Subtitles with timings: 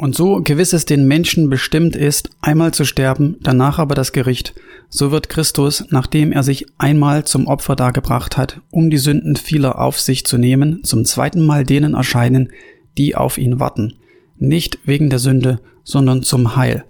[0.00, 4.54] Und so gewiss es den Menschen bestimmt ist, einmal zu sterben, danach aber das Gericht,
[4.88, 9.78] so wird Christus, nachdem er sich einmal zum Opfer dargebracht hat, um die Sünden vieler
[9.78, 12.50] auf sich zu nehmen, zum zweiten Mal denen erscheinen,
[12.96, 13.98] die auf ihn warten,
[14.38, 16.86] nicht wegen der Sünde, sondern zum Heil.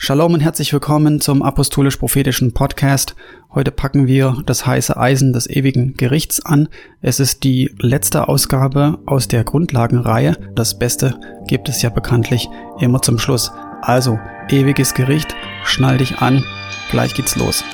[0.00, 3.16] Shalom und herzlich willkommen zum apostolisch-prophetischen Podcast.
[3.52, 6.68] Heute packen wir das heiße Eisen des ewigen Gerichts an.
[7.02, 10.36] Es ist die letzte Ausgabe aus der Grundlagenreihe.
[10.54, 12.48] Das Beste gibt es ja bekanntlich
[12.78, 13.50] immer zum Schluss.
[13.82, 15.34] Also, ewiges Gericht,
[15.64, 16.44] schnall dich an,
[16.92, 17.64] gleich geht's los.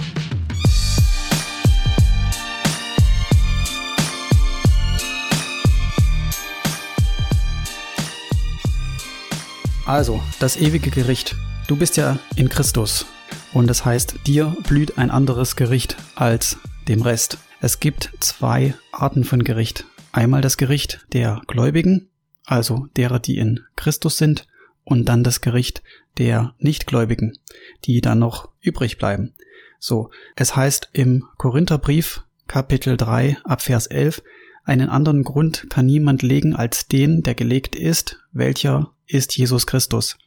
[9.84, 11.36] Also, das ewige Gericht.
[11.66, 13.06] Du bist ja in Christus
[13.54, 17.38] und das heißt, dir blüht ein anderes Gericht als dem Rest.
[17.62, 19.86] Es gibt zwei Arten von Gericht.
[20.12, 22.10] Einmal das Gericht der Gläubigen,
[22.44, 24.46] also derer, die in Christus sind,
[24.84, 25.82] und dann das Gericht
[26.18, 27.38] der Nichtgläubigen,
[27.86, 29.32] die dann noch übrig bleiben.
[29.78, 34.22] So, es heißt im Korintherbrief Kapitel 3 ab Vers 11,
[34.64, 40.18] einen anderen Grund kann niemand legen als den, der gelegt ist, welcher ist Jesus Christus.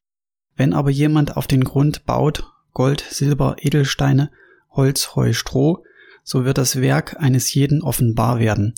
[0.58, 4.31] Wenn aber jemand auf den Grund baut, Gold, Silber, Edelsteine,
[4.72, 5.83] Holz, Heu, Stroh,
[6.23, 8.73] so wird das Werk eines jeden offenbar werden.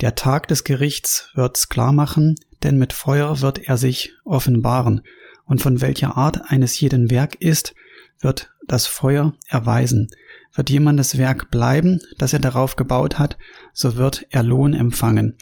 [0.00, 5.02] Der Tag des Gerichts wird's klar machen, denn mit Feuer wird er sich offenbaren,
[5.46, 7.74] und von welcher Art eines jeden Werk ist,
[8.20, 10.08] wird das Feuer erweisen.
[10.54, 13.36] Wird jemandes Werk bleiben, das er darauf gebaut hat,
[13.72, 15.36] so wird er Lohn empfangen.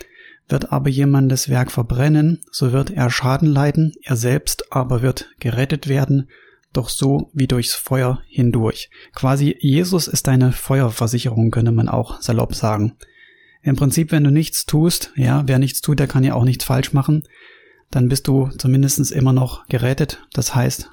[0.49, 5.89] Wird aber jemandes Werk verbrennen, so wird er Schaden leiden, er selbst aber wird gerettet
[5.89, 6.29] werden,
[6.73, 8.91] doch so wie durchs Feuer hindurch.
[9.15, 12.97] Quasi Jesus ist deine Feuerversicherung, könnte man auch salopp sagen.
[13.63, 16.65] Im Prinzip, wenn du nichts tust, ja, wer nichts tut, der kann ja auch nichts
[16.65, 17.25] falsch machen,
[17.91, 20.27] dann bist du zumindest immer noch gerettet.
[20.33, 20.91] Das heißt,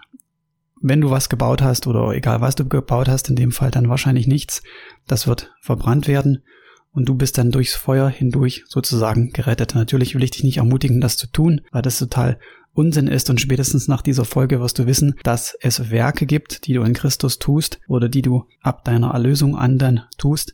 [0.82, 3.90] wenn du was gebaut hast oder egal was du gebaut hast, in dem Fall dann
[3.90, 4.62] wahrscheinlich nichts,
[5.08, 6.44] das wird verbrannt werden
[6.92, 9.76] und du bist dann durchs Feuer hindurch sozusagen gerettet.
[9.76, 12.40] Natürlich will ich dich nicht ermutigen, das zu tun, weil das total
[12.74, 13.30] Unsinn ist.
[13.30, 16.94] Und spätestens nach dieser Folge wirst du wissen, dass es Werke gibt, die du in
[16.94, 20.54] Christus tust oder die du ab deiner Erlösung an dann tust.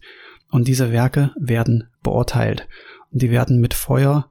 [0.52, 2.68] Und diese Werke werden beurteilt.
[3.12, 4.30] Und die werden mit Feuer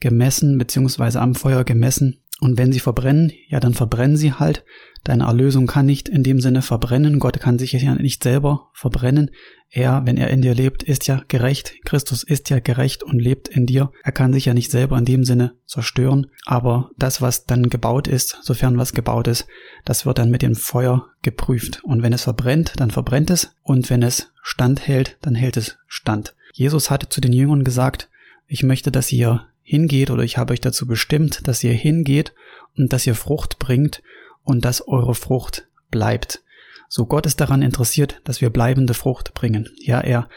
[0.00, 4.66] gemessen beziehungsweise am Feuer gemessen und wenn sie verbrennen, ja, dann verbrennen sie halt.
[5.02, 7.18] Deine Erlösung kann nicht in dem Sinne verbrennen.
[7.18, 9.30] Gott kann sich ja nicht selber verbrennen.
[9.70, 11.72] Er, wenn er in dir lebt, ist ja gerecht.
[11.86, 13.92] Christus ist ja gerecht und lebt in dir.
[14.02, 16.26] Er kann sich ja nicht selber in dem Sinne zerstören.
[16.44, 19.46] Aber das, was dann gebaut ist, sofern was gebaut ist,
[19.86, 21.82] das wird dann mit dem Feuer geprüft.
[21.82, 23.56] Und wenn es verbrennt, dann verbrennt es.
[23.62, 26.34] Und wenn es standhält, dann hält es stand.
[26.52, 28.10] Jesus hatte zu den Jüngern gesagt,
[28.46, 32.34] ich möchte, dass ihr hingeht oder ich habe euch dazu bestimmt, dass ihr hingeht
[32.76, 34.02] und dass ihr Frucht bringt
[34.44, 36.42] und dass eure Frucht bleibt.
[36.88, 39.68] So Gott ist daran interessiert, dass wir bleibende Frucht bringen.
[39.80, 40.28] Ja, er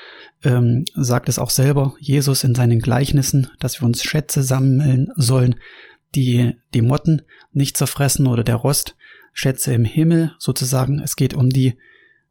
[0.43, 5.55] ähm, sagt es auch selber, Jesus in seinen Gleichnissen, dass wir uns Schätze sammeln sollen,
[6.15, 7.21] die die Motten
[7.51, 8.95] nicht zerfressen oder der Rost,
[9.33, 10.99] Schätze im Himmel sozusagen.
[10.99, 11.77] Es geht um die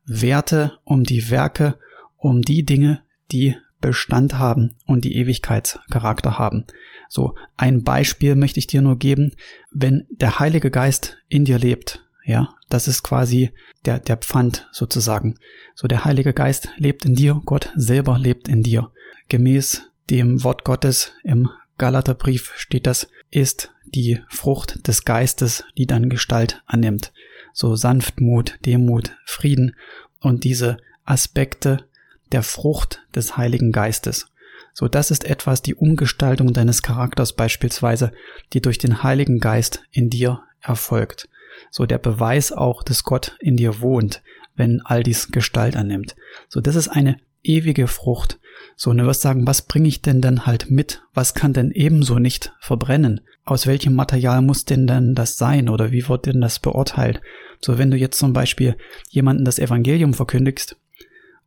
[0.06, 1.78] Werte, um die Werke,
[2.16, 6.64] um die Dinge, die Bestand haben und die Ewigkeitscharakter haben.
[7.08, 9.32] So, ein Beispiel möchte ich dir nur geben.
[9.70, 13.52] Wenn der Heilige Geist in dir lebt, ja, das ist quasi
[13.84, 15.36] der, der Pfand sozusagen.
[15.74, 18.90] So, der Heilige Geist lebt in dir, Gott selber lebt in dir.
[19.28, 26.08] Gemäß dem Wort Gottes im Galaterbrief steht das, ist die Frucht des Geistes, die dann
[26.08, 27.12] Gestalt annimmt.
[27.52, 29.76] So Sanftmut, Demut, Frieden
[30.20, 31.84] und diese Aspekte
[32.32, 34.28] der Frucht des Heiligen Geistes.
[34.72, 38.12] So, das ist etwas die Umgestaltung deines Charakters beispielsweise,
[38.52, 41.28] die durch den Heiligen Geist in dir erfolgt.
[41.70, 44.22] So der Beweis auch, dass Gott in dir wohnt,
[44.54, 46.16] wenn all dies Gestalt annimmt.
[46.48, 48.38] So, das ist eine ewige Frucht.
[48.74, 51.02] So, und du wirst sagen, was bringe ich denn dann halt mit?
[51.14, 53.20] Was kann denn ebenso nicht verbrennen?
[53.44, 57.20] Aus welchem Material muss denn dann das sein oder wie wird denn das beurteilt?
[57.60, 58.76] So, wenn du jetzt zum Beispiel
[59.08, 60.76] jemanden das Evangelium verkündigst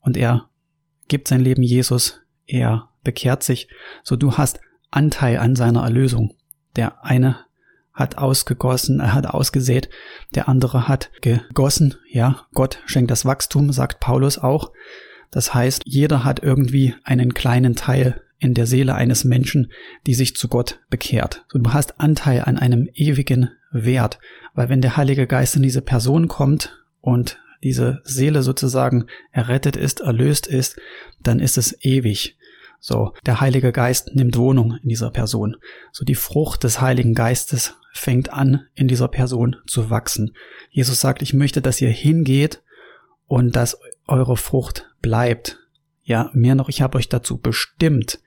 [0.01, 0.48] und er
[1.09, 3.67] gibt sein Leben Jesus, er bekehrt sich,
[4.03, 4.61] so du hast
[4.91, 6.33] Anteil an seiner Erlösung.
[6.75, 7.37] Der eine
[7.93, 9.89] hat ausgegossen, er hat ausgesät,
[10.33, 14.71] der andere hat gegossen, ja, Gott schenkt das Wachstum, sagt Paulus auch.
[15.31, 19.71] Das heißt, jeder hat irgendwie einen kleinen Teil in der Seele eines Menschen,
[20.07, 21.45] die sich zu Gott bekehrt.
[21.51, 24.19] So, du hast Anteil an einem ewigen Wert,
[24.53, 30.01] weil wenn der Heilige Geist in diese Person kommt und diese Seele sozusagen errettet ist,
[30.01, 30.79] erlöst ist,
[31.21, 32.37] dann ist es ewig.
[32.79, 35.57] So, der Heilige Geist nimmt Wohnung in dieser Person.
[35.91, 40.33] So die Frucht des Heiligen Geistes fängt an, in dieser Person zu wachsen.
[40.69, 42.61] Jesus sagt, ich möchte, dass ihr hingeht
[43.27, 45.59] und dass eure Frucht bleibt.
[46.03, 48.19] Ja, mehr noch, ich habe euch dazu bestimmt.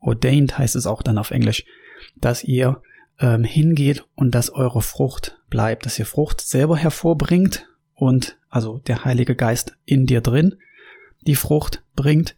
[0.00, 1.64] Ordained heißt es auch dann auf Englisch,
[2.16, 2.82] dass ihr
[3.20, 9.04] ähm, hingeht und dass eure Frucht bleibt, dass ihr Frucht selber hervorbringt und also der
[9.04, 10.56] Heilige Geist in dir drin
[11.22, 12.36] die Frucht bringt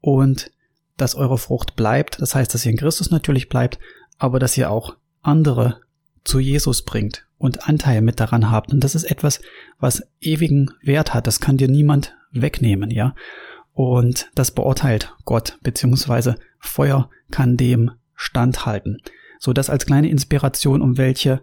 [0.00, 0.50] und
[0.96, 2.20] dass eure Frucht bleibt.
[2.20, 3.78] Das heißt, dass ihr in Christus natürlich bleibt,
[4.18, 5.80] aber dass ihr auch andere
[6.24, 8.72] zu Jesus bringt und Anteil mit daran habt.
[8.72, 9.40] Und das ist etwas,
[9.78, 11.26] was ewigen Wert hat.
[11.26, 13.14] Das kann dir niemand wegnehmen, ja.
[13.72, 19.00] Und das beurteilt Gott, beziehungsweise Feuer kann dem standhalten.
[19.38, 21.42] So das als kleine Inspiration, um welche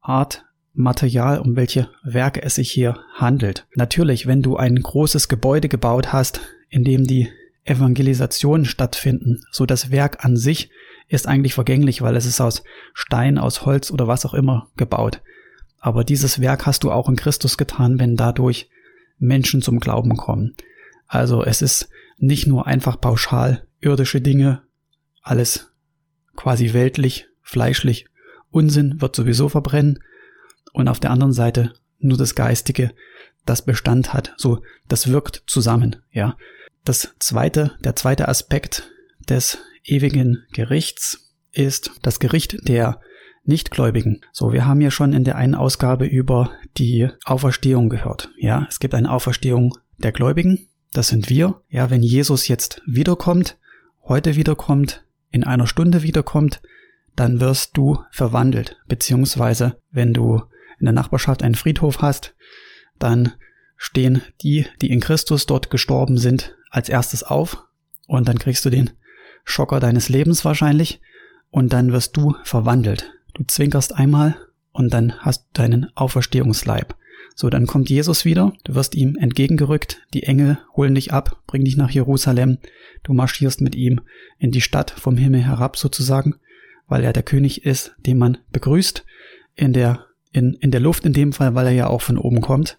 [0.00, 3.66] Art Material, um welche Werke es sich hier handelt.
[3.74, 7.28] Natürlich, wenn du ein großes Gebäude gebaut hast, in dem die
[7.64, 10.70] Evangelisationen stattfinden, so das Werk an sich
[11.08, 12.62] ist eigentlich vergänglich, weil es ist aus
[12.94, 15.20] Stein, aus Holz oder was auch immer gebaut.
[15.78, 18.70] Aber dieses Werk hast du auch in Christus getan, wenn dadurch
[19.18, 20.54] Menschen zum Glauben kommen.
[21.06, 24.62] Also es ist nicht nur einfach pauschal irdische Dinge,
[25.22, 25.72] alles
[26.34, 28.06] quasi weltlich, fleischlich,
[28.50, 29.98] Unsinn wird sowieso verbrennen,
[30.72, 32.92] und auf der anderen Seite nur das Geistige,
[33.44, 34.34] das Bestand hat.
[34.36, 36.36] So, das wirkt zusammen, ja.
[36.84, 38.90] Das zweite, der zweite Aspekt
[39.28, 43.00] des ewigen Gerichts ist das Gericht der
[43.44, 44.20] Nichtgläubigen.
[44.32, 48.30] So, wir haben ja schon in der einen Ausgabe über die Auferstehung gehört.
[48.36, 50.68] Ja, es gibt eine Auferstehung der Gläubigen.
[50.92, 51.62] Das sind wir.
[51.68, 53.58] Ja, wenn Jesus jetzt wiederkommt,
[54.04, 56.60] heute wiederkommt, in einer Stunde wiederkommt,
[57.16, 58.76] dann wirst du verwandelt.
[58.86, 60.42] Beziehungsweise, wenn du
[60.82, 62.34] in der Nachbarschaft einen Friedhof hast,
[62.98, 63.32] dann
[63.76, 67.64] stehen die, die in Christus dort gestorben sind, als erstes auf.
[68.06, 68.90] Und dann kriegst du den
[69.44, 71.00] Schocker deines Lebens wahrscheinlich.
[71.50, 73.12] Und dann wirst du verwandelt.
[73.34, 74.36] Du zwinkerst einmal
[74.72, 76.96] und dann hast du deinen Auferstehungsleib.
[77.34, 81.64] So, dann kommt Jesus wieder, du wirst ihm entgegengerückt, die Engel holen dich ab, bringen
[81.64, 82.58] dich nach Jerusalem,
[83.04, 84.00] du marschierst mit ihm
[84.38, 86.34] in die Stadt vom Himmel herab sozusagen,
[86.88, 89.04] weil er der König ist, den man begrüßt
[89.54, 92.40] in der in, in der Luft in dem Fall, weil er ja auch von oben
[92.40, 92.78] kommt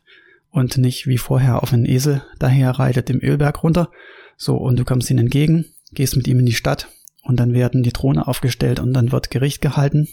[0.50, 3.92] und nicht wie vorher auf einen Esel daher reitet im Ölberg runter.
[4.38, 6.90] So, und du kommst ihm entgegen, gehst mit ihm in die Stadt
[7.22, 10.08] und dann werden die Throne aufgestellt und dann wird Gericht gehalten.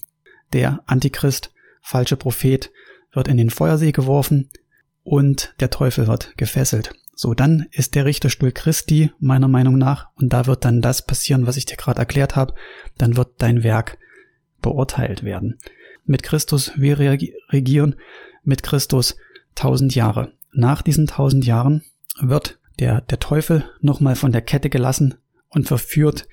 [0.53, 2.71] Der Antichrist, falsche Prophet,
[3.13, 4.51] wird in den Feuersee geworfen
[5.03, 6.93] und der Teufel wird gefesselt.
[7.15, 11.47] So, dann ist der Richterstuhl Christi meiner Meinung nach und da wird dann das passieren,
[11.47, 12.55] was ich dir gerade erklärt habe.
[12.97, 13.99] Dann wird dein Werk
[14.63, 15.59] beurteilt werden
[16.11, 17.95] mit Christus, wir regieren
[18.43, 19.17] mit Christus
[19.55, 20.33] tausend Jahre.
[20.53, 21.83] Nach diesen tausend Jahren
[22.21, 25.15] wird der, der Teufel nochmal von der Kette gelassen
[25.49, 26.27] und verführt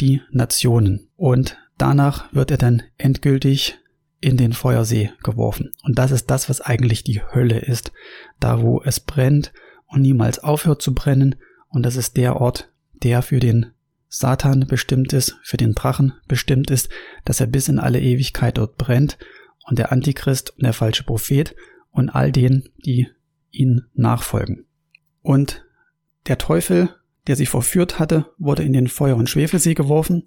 [0.00, 1.08] die Nationen.
[1.16, 3.78] Und danach wird er dann endgültig
[4.20, 5.72] in den Feuersee geworfen.
[5.82, 7.92] Und das ist das, was eigentlich die Hölle ist.
[8.40, 9.52] Da, wo es brennt
[9.86, 11.36] und niemals aufhört zu brennen.
[11.68, 12.70] Und das ist der Ort,
[13.02, 13.72] der für den
[14.08, 16.88] Satan bestimmt ist, für den Drachen bestimmt ist,
[17.24, 19.18] dass er bis in alle Ewigkeit dort brennt
[19.66, 21.54] und der Antichrist und der falsche Prophet
[21.90, 23.08] und all denen, die
[23.50, 24.66] ihn nachfolgen.
[25.22, 25.64] Und
[26.26, 26.94] der Teufel,
[27.26, 30.24] der sie verführt hatte, wurde in den Feuer- und Schwefelsee geworfen,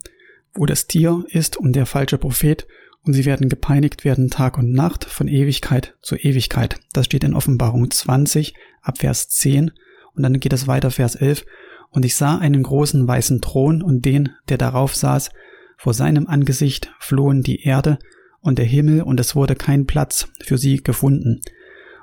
[0.54, 2.68] wo das Tier ist und der falsche Prophet,
[3.04, 6.80] und sie werden gepeinigt werden Tag und Nacht von Ewigkeit zu Ewigkeit.
[6.94, 9.72] Das steht in Offenbarung 20 ab Vers 10
[10.14, 11.46] und dann geht es weiter Vers 11
[11.92, 15.30] und ich sah einen großen weißen Thron und den, der darauf saß,
[15.78, 18.00] vor seinem Angesicht flohen die Erde
[18.40, 21.42] und der Himmel, und es wurde kein Platz für sie gefunden.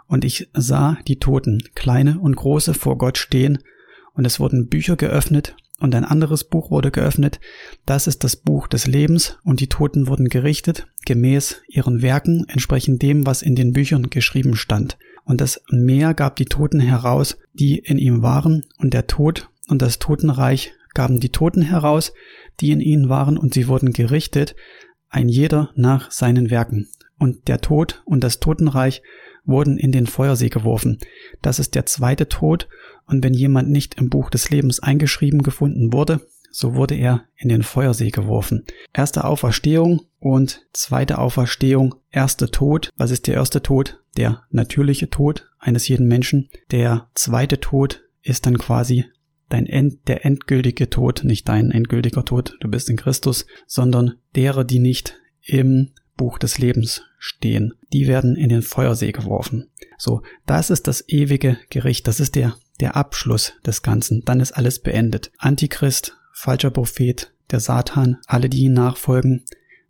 [0.07, 3.59] Und ich sah die Toten, kleine und große, vor Gott stehen,
[4.15, 7.41] und es wurden Bücher geöffnet, und ein anderes Buch wurde geöffnet,
[7.87, 13.03] das ist das Buch des Lebens, und die Toten wurden gerichtet, gemäß ihren Werken, entsprechend
[13.03, 14.99] dem, was in den Büchern geschrieben stand.
[15.25, 19.83] Und das Meer gab die Toten heraus, die in ihm waren, und der Tod und
[19.83, 22.13] das Totenreich gaben die Toten heraus,
[22.61, 24.57] die in ihnen waren, und sie wurden gerichtet,
[25.09, 26.89] ein jeder nach seinen Werken.
[27.19, 29.03] Und der Tod und das Totenreich
[29.45, 30.99] wurden in den Feuersee geworfen.
[31.43, 32.69] Das ist der zweite Tod,
[33.07, 36.21] und wenn jemand nicht im Buch des Lebens eingeschrieben gefunden wurde,
[36.51, 38.65] so wurde er in den Feuersee geworfen.
[38.93, 42.91] Erste Auferstehung und zweite Auferstehung, erste Tod.
[42.97, 44.03] Was ist der erste Tod?
[44.17, 46.49] Der natürliche Tod eines jeden Menschen.
[46.71, 49.05] Der zweite Tod ist dann quasi
[49.49, 54.65] dein End, der endgültige Tod, nicht dein endgültiger Tod, du bist in Christus, sondern derer,
[54.65, 59.71] die nicht im Buch des Lebens stehen, die werden in den Feuersee geworfen.
[59.97, 64.53] So, das ist das ewige Gericht, das ist der, der Abschluss des Ganzen, dann ist
[64.53, 65.33] alles beendet.
[65.39, 69.45] Antichrist, falscher Prophet, der Satan, alle, die ihn nachfolgen,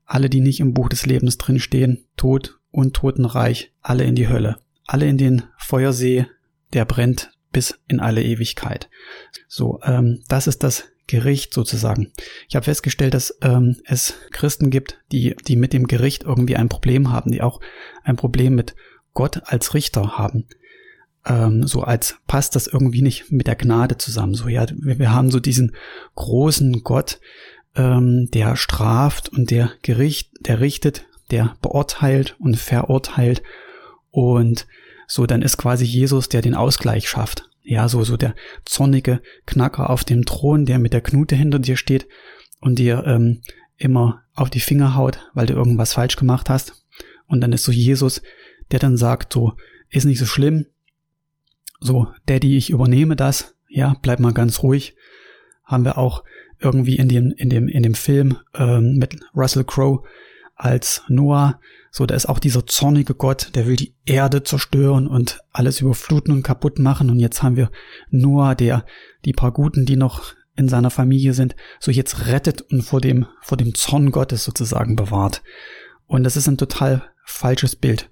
[0.05, 4.59] alle, die nicht im Buch des Lebens drinstehen, Tod und Totenreich, alle in die Hölle,
[4.87, 6.27] alle in den Feuersee,
[6.73, 8.88] der brennt bis in alle Ewigkeit.
[9.47, 12.12] So, ähm, das ist das Gericht sozusagen.
[12.49, 16.69] Ich habe festgestellt, dass ähm, es Christen gibt, die, die mit dem Gericht irgendwie ein
[16.69, 17.61] Problem haben, die auch
[18.05, 18.76] ein Problem mit
[19.14, 20.47] Gott als Richter haben.
[21.25, 24.35] Ähm, so als passt das irgendwie nicht mit der Gnade zusammen.
[24.35, 25.75] So ja, wir, wir haben so diesen
[26.14, 27.21] großen Gott,
[27.75, 33.43] ähm, der straft und der Gericht, der richtet, der beurteilt und verurteilt
[34.11, 34.67] und
[35.09, 37.49] so dann ist quasi Jesus, der den Ausgleich schafft.
[37.62, 38.35] Ja, so, so der
[38.65, 42.07] zornige Knacker auf dem Thron, der mit der Knute hinter dir steht
[42.61, 43.41] und dir ähm,
[43.77, 46.85] immer auf die Finger haut, weil du irgendwas falsch gemacht hast.
[47.27, 48.23] Und dann ist so Jesus,
[48.71, 49.55] der dann sagt, so,
[49.91, 50.67] ist nicht so schlimm.
[51.81, 53.55] So, Daddy, ich übernehme das.
[53.69, 54.95] Ja, bleib mal ganz ruhig.
[55.65, 56.25] Haben wir auch
[56.61, 60.03] irgendwie in dem, in dem, in dem Film ähm, mit Russell Crowe
[60.59, 61.61] als Noah.
[61.91, 66.35] So, da ist auch dieser zornige Gott, der will die Erde zerstören und alles überfluten
[66.35, 67.09] und kaputt machen.
[67.09, 67.71] Und jetzt haben wir
[68.11, 68.85] Noah, der
[69.25, 73.27] die paar Guten, die noch in seiner Familie sind, so jetzt rettet und vor dem,
[73.41, 75.43] vor dem Zorn Gottes sozusagen bewahrt.
[76.07, 78.11] Und das ist ein total falsches Bild.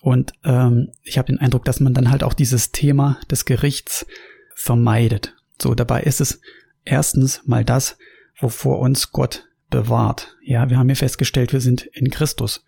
[0.00, 4.06] Und ähm, ich habe den Eindruck, dass man dann halt auch dieses Thema des Gerichts
[4.54, 5.34] vermeidet.
[5.60, 6.40] So, dabei ist es
[6.84, 7.98] erstens mal das,
[8.38, 10.36] wovor uns Gott bewahrt.
[10.40, 12.64] Ja, wir haben hier festgestellt, wir sind in Christus.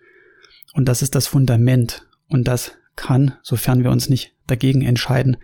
[0.74, 2.04] Und das ist das Fundament.
[2.28, 5.36] Und das kann, sofern wir uns nicht dagegen entscheiden,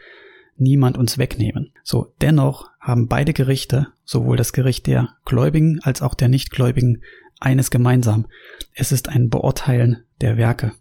[0.56, 1.72] niemand uns wegnehmen.
[1.84, 7.02] So, dennoch haben beide Gerichte, sowohl das Gericht der Gläubigen als auch der Nichtgläubigen,
[7.38, 8.26] eines gemeinsam.
[8.74, 10.72] Es ist ein Beurteilen der Werke.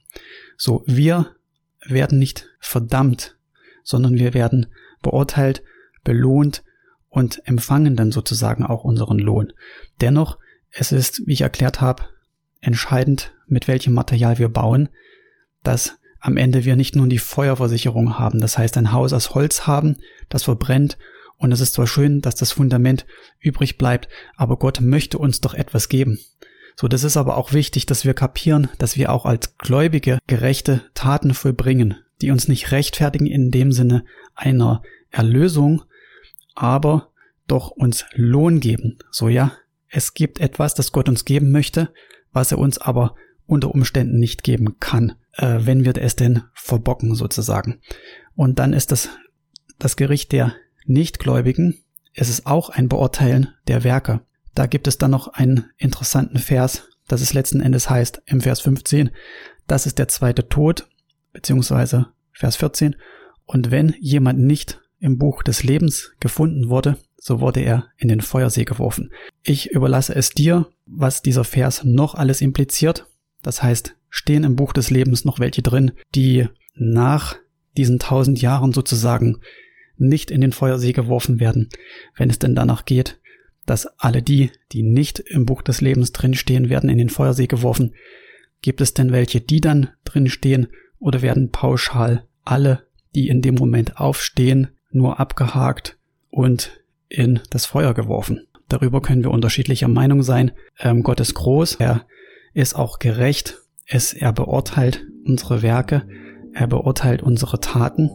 [0.57, 1.35] So, wir
[1.85, 3.37] werden nicht verdammt,
[3.83, 4.65] sondern wir werden
[5.03, 5.63] beurteilt,
[6.03, 6.63] belohnt
[7.09, 9.53] und empfangen dann sozusagen auch unseren Lohn.
[10.01, 10.37] Dennoch,
[10.71, 12.03] es ist, wie ich erklärt habe,
[12.61, 14.89] entscheidend, mit welchem Material wir bauen,
[15.63, 19.67] dass am Ende wir nicht nur die Feuerversicherung haben, das heißt ein Haus aus Holz
[19.67, 19.97] haben,
[20.29, 20.97] das verbrennt
[21.37, 23.05] und es ist zwar schön, dass das Fundament
[23.39, 26.19] übrig bleibt, aber Gott möchte uns doch etwas geben.
[26.79, 30.81] So, das ist aber auch wichtig, dass wir kapieren, dass wir auch als Gläubige gerechte
[30.93, 35.81] Taten vollbringen, die uns nicht rechtfertigen in dem Sinne einer Erlösung,
[36.53, 37.11] aber
[37.47, 38.99] doch uns Lohn geben.
[39.09, 39.51] So ja,
[39.91, 41.93] es gibt etwas, das Gott uns geben möchte,
[42.31, 47.15] was er uns aber unter Umständen nicht geben kann, äh, wenn wir es denn verbocken
[47.15, 47.79] sozusagen.
[48.35, 49.09] Und dann ist das
[49.77, 50.55] das Gericht der
[50.85, 51.83] Nichtgläubigen.
[52.13, 54.21] Es ist auch ein Beurteilen der Werke.
[54.53, 58.61] Da gibt es dann noch einen interessanten Vers, das es letzten Endes heißt im Vers
[58.61, 59.11] 15,
[59.67, 60.87] das ist der zweite Tod,
[61.33, 62.95] beziehungsweise Vers 14.
[63.45, 68.19] Und wenn jemand nicht im Buch des Lebens gefunden wurde, so wurde er in den
[68.19, 69.11] Feuersee geworfen.
[69.43, 73.05] Ich überlasse es dir, was dieser Vers noch alles impliziert.
[73.43, 77.35] Das heißt, stehen im Buch des Lebens noch welche drin, die nach
[77.77, 79.37] diesen tausend Jahren sozusagen
[79.97, 81.69] nicht in den Feuersee geworfen werden,
[82.15, 83.19] wenn es denn danach geht,
[83.67, 87.93] dass alle die, die nicht im Buch des Lebens drinstehen, werden in den Feuersee geworfen.
[88.63, 93.97] Gibt es denn welche, die dann drinstehen, oder werden pauschal alle, die in dem Moment
[93.97, 95.99] aufstehen, nur abgehakt
[96.31, 96.80] und
[97.11, 98.47] in das Feuer geworfen.
[98.67, 100.51] Darüber können wir unterschiedlicher Meinung sein.
[100.79, 102.05] Ähm, Gott ist groß, er
[102.53, 106.07] ist auch gerecht, es, er beurteilt unsere Werke,
[106.53, 108.09] er beurteilt unsere Taten.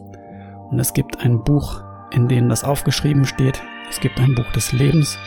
[0.69, 3.61] Und es gibt ein Buch, in dem das aufgeschrieben steht.
[3.89, 5.17] Es gibt ein Buch des Lebens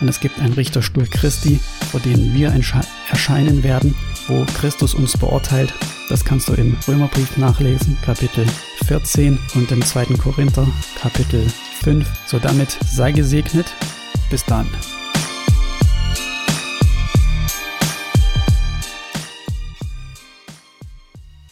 [0.00, 1.60] und es gibt einen Richterstuhl Christi,
[1.90, 2.52] vor dem wir
[3.10, 3.94] erscheinen werden,
[4.28, 5.74] wo Christus uns beurteilt.
[6.08, 8.46] Das kannst du im Römerbrief nachlesen, Kapitel
[8.86, 10.06] 14 und im 2.
[10.16, 10.66] Korinther,
[11.00, 11.46] Kapitel
[11.82, 12.06] 5.
[12.26, 13.72] So damit sei gesegnet.
[14.30, 14.66] Bis dann.